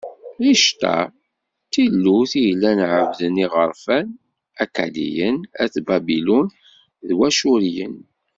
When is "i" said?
2.43-2.43